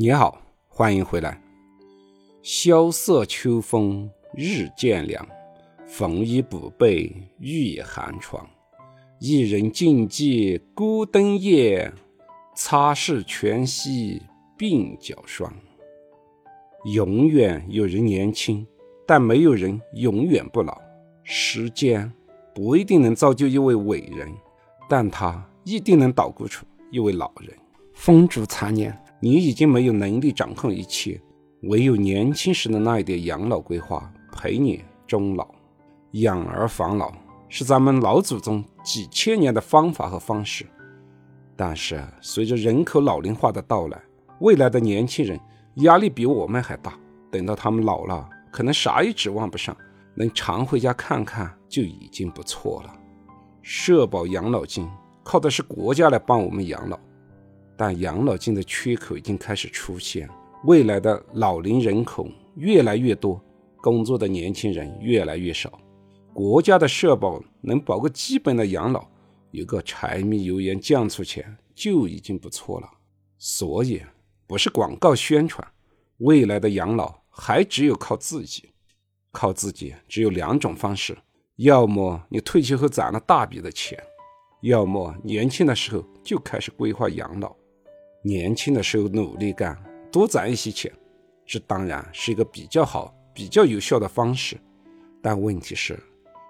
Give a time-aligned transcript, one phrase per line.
[0.00, 1.42] 你好，欢迎回来。
[2.40, 5.28] 萧瑟秋风日渐凉，
[5.88, 8.48] 缝衣补被欲寒窗。
[9.18, 11.92] 一人静寂孤灯夜，
[12.54, 14.22] 擦拭全息
[14.56, 15.52] 鬓角霜。
[16.94, 18.64] 永远有人年轻，
[19.04, 20.80] 但没有人永远不老。
[21.24, 22.08] 时间
[22.54, 24.32] 不一定能造就一位伟人，
[24.88, 27.52] 但他一定能捣鼓出一位老人。
[27.94, 28.96] 风烛残年。
[29.20, 31.20] 你已经没有能力掌控一切，
[31.62, 35.48] 唯有年轻时的那一点养老规划陪你终老。
[36.12, 37.12] 养儿防老
[37.48, 40.64] 是咱们老祖宗几千年的方法和方式，
[41.56, 44.00] 但是随着人口老龄化的到来，
[44.40, 45.38] 未来的年轻人
[45.76, 46.98] 压力比我们还大。
[47.30, 49.76] 等到他们老了，可能啥也指望不上，
[50.14, 52.94] 能常回家看看就已经不错了。
[53.60, 54.88] 社保养老金
[55.22, 56.98] 靠的是国家来帮我们养老。
[57.78, 60.28] 但养老金的缺口已经开始出现，
[60.64, 63.40] 未来的老龄人口越来越多，
[63.76, 65.78] 工作的年轻人越来越少，
[66.34, 69.06] 国家的社保能保个基本的养老，
[69.52, 72.90] 有个柴米油盐酱醋钱就已经不错了。
[73.38, 74.02] 所以
[74.48, 75.64] 不是广告宣传，
[76.16, 78.70] 未来的养老还只有靠自己，
[79.30, 81.16] 靠自己只有两种方式：
[81.54, 83.96] 要么你退休后攒了大笔的钱，
[84.62, 87.54] 要么年轻的时候就开始规划养老。
[88.22, 89.76] 年轻的时候努力干，
[90.10, 90.92] 多攒一些钱，
[91.46, 94.56] 这当然是一个比较好、比较有效的方式。
[95.22, 95.98] 但问题是，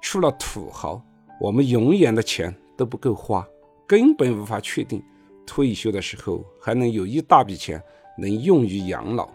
[0.00, 1.02] 除了土豪，
[1.40, 3.46] 我们永远的钱都不够花，
[3.86, 5.02] 根本无法确定
[5.46, 7.82] 退休的时候还能有一大笔钱
[8.18, 9.28] 能用于养老。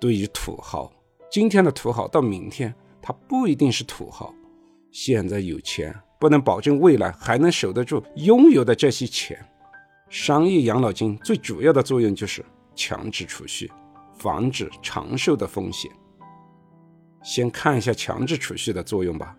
[0.00, 0.92] 对于土豪，
[1.30, 4.34] 今天的土豪到明天他不一定是土豪。
[4.90, 9.38] 现在有钱不能保证未来还能守得住拥有的这些钱。
[10.16, 12.44] 商业养老金最主要的作用就是
[12.76, 13.68] 强制储蓄，
[14.16, 15.90] 防止长寿的风险。
[17.24, 19.36] 先看一下强制储蓄的作用吧。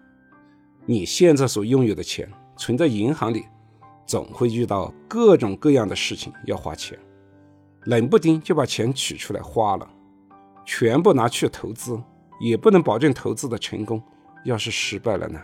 [0.86, 3.46] 你现在所拥有的钱存在银行里，
[4.06, 7.00] 总会遇到各种各样的事情要花钱，
[7.86, 9.90] 冷不丁就把钱取出来花了，
[10.66, 11.98] 全部拿去投资，
[12.42, 14.04] 也不能保证投资的成功。
[14.44, 15.40] 要是失败了呢？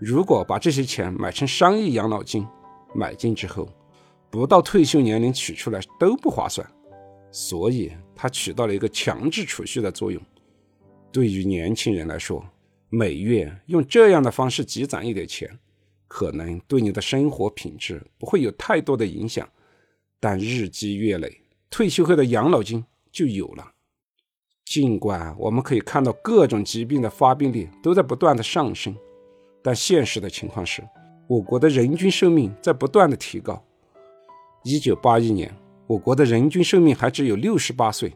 [0.00, 2.44] 如果把这些钱买成商业养老金，
[2.96, 3.68] 买进之后。
[4.32, 6.66] 不到退休年龄取出来都不划算，
[7.30, 10.20] 所以它起到了一个强制储蓄的作用。
[11.12, 12.42] 对于年轻人来说，
[12.88, 15.46] 每月用这样的方式积攒一点钱，
[16.08, 19.46] 可能对你的生活品质不会有太多的影响，
[20.18, 22.82] 但日积月累，退休后的养老金
[23.12, 23.72] 就有了。
[24.64, 28.96] 尽管我们可以看到各种疾病的发病率都在不断的上升，
[29.62, 30.82] 但现实的情况是，
[31.28, 33.62] 我国的人均寿命在不断的提高。
[34.64, 35.52] 一九八一年，
[35.88, 38.14] 我国的人均寿命还只有六十八岁，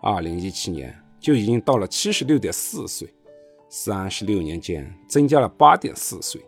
[0.00, 3.12] 二零一七年就已经到了七十六点四岁，
[3.68, 6.40] 三十六年间增加了八点四岁。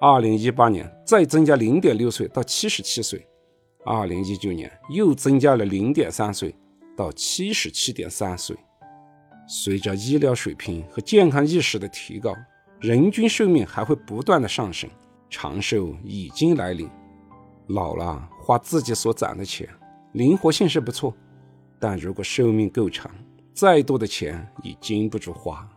[0.00, 3.26] 二零一八年再增加零点六岁到七十七岁，
[3.84, 6.54] 二零一九年又增加了零点三岁
[6.96, 8.56] 到七十七点三岁。
[9.46, 12.34] 随着医疗水平和健康意识的提高，
[12.80, 14.88] 人均寿命还会不断的上升，
[15.28, 16.88] 长寿已经来临。
[17.68, 19.68] 老了花自己所攒的钱，
[20.12, 21.14] 灵活性是不错，
[21.78, 23.10] 但如果寿命够长，
[23.52, 25.68] 再多的钱也经不住花。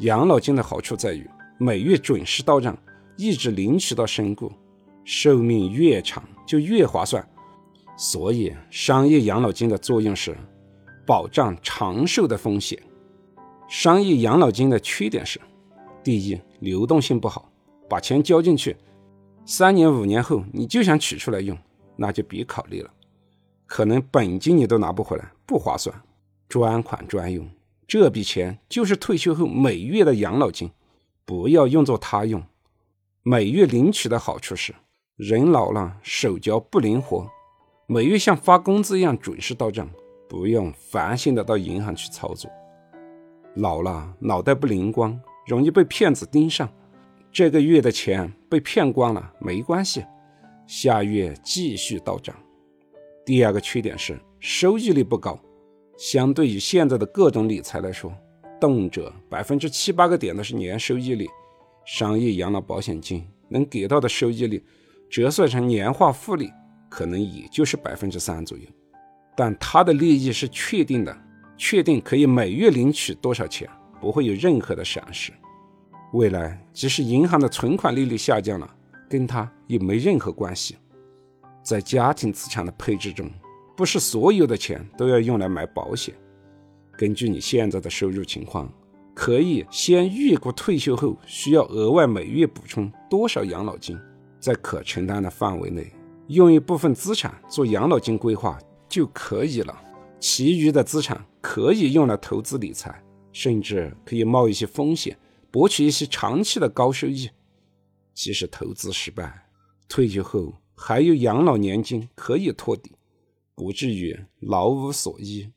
[0.00, 1.24] 养老金的好处在于
[1.56, 2.76] 每月准时到账，
[3.16, 4.50] 一直领取到身故，
[5.04, 7.24] 寿命越长就越划算。
[7.96, 10.36] 所以，商业养老金的作用是
[11.06, 12.76] 保障长寿的风险。
[13.68, 15.40] 商业养老金的缺点是：
[16.02, 17.48] 第一，流动性不好，
[17.88, 18.76] 把钱交进去。
[19.46, 21.56] 三年五年后，你就想取出来用，
[21.96, 22.90] 那就别考虑了，
[23.66, 25.94] 可能本金你都拿不回来，不划算。
[26.48, 27.46] 专款专用，
[27.86, 30.70] 这笔钱就是退休后每月的养老金，
[31.26, 32.42] 不要用作他用。
[33.22, 34.74] 每月领取的好处是，
[35.16, 37.28] 人老了手脚不灵活，
[37.86, 39.88] 每月像发工资一样准时到账，
[40.26, 42.50] 不用烦心的到银行去操作。
[43.56, 46.66] 老了脑袋不灵光，容易被骗子盯上。
[47.34, 50.04] 这个月的钱被骗光了没关系，
[50.68, 52.32] 下月继续到账。
[53.26, 55.36] 第二个缺点是收益率不高，
[55.98, 58.12] 相对于现在的各种理财来说，
[58.60, 61.26] 动辄百分之七八个点的是年收益率，
[61.84, 64.64] 商业养老保险金能给到的收益率，
[65.10, 66.48] 折算成年化复利，
[66.88, 68.64] 可能也就是百分之三左右。
[69.34, 71.18] 但它的利益是确定的，
[71.56, 73.68] 确定可以每月领取多少钱，
[74.00, 75.32] 不会有任何的闪失。
[76.14, 78.74] 未来即使银行的存款利率下降了，
[79.10, 80.76] 跟它也没任何关系。
[81.60, 83.28] 在家庭资产的配置中，
[83.76, 86.14] 不是所有的钱都要用来买保险。
[86.96, 88.72] 根据你现在的收入情况，
[89.12, 93.98] 可以先预估退休后需要额外每月补充多少养老金，
[94.38, 95.92] 在可承担的范围内，
[96.28, 98.56] 用一部分资产做养老金规划
[98.88, 99.76] 就可以了。
[100.20, 103.02] 其余的资产可以用来投资理财，
[103.32, 105.18] 甚至可以冒一些风险，
[105.54, 107.30] 博取一些长期的高收益。
[108.12, 109.46] 即使投资失败，
[109.88, 112.90] 退休后还有养老年金可以托底，
[113.54, 115.48] 不至于老无所依。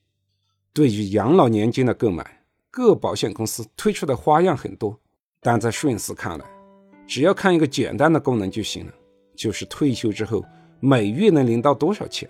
[0.71, 4.99] 对于养老年金的购买，各保险公司推出的花样很多，
[5.39, 6.45] 但在顺思看来，
[7.07, 8.93] 只要看一个简单的功能就行了，
[9.35, 10.45] 就是退休之后
[10.79, 12.29] 每月能领到多少钱。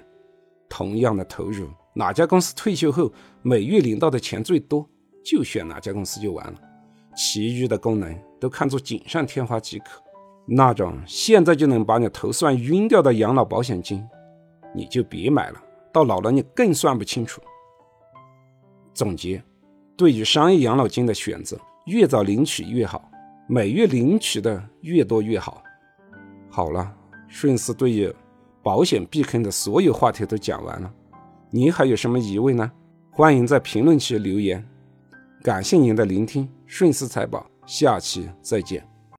[0.69, 3.11] 同样的投入，哪家公司退休后
[3.41, 4.89] 每月领到的钱最多，
[5.21, 6.61] 就选哪家公司就完了。
[7.17, 10.01] 其余的功能都看作锦上添花即可。
[10.45, 14.07] 那种现在就能把你头算晕掉的养老保险金，
[14.73, 15.61] 你就别买了，
[15.91, 17.41] 到老了你更算不清楚。
[18.93, 19.43] 总结：
[19.97, 23.11] 对于商业养老金的选择，越早领取越好，
[23.49, 25.61] 每月领取的越多越好。
[26.49, 26.95] 好了，
[27.27, 28.13] 顺势对于
[28.63, 30.93] 保险避坑的所有话题都讲完了，
[31.49, 32.71] 你还有什么疑问呢？
[33.11, 34.63] 欢迎在评论区留言。
[35.47, 38.85] 感谢您的聆听，顺势财宝，下期再见。